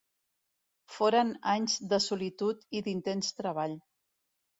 Foren 0.93 1.33
anys 1.51 1.75
de 1.91 1.99
solitud 2.05 2.65
i 2.79 2.81
d'intens 2.89 3.31
treball. 3.43 3.77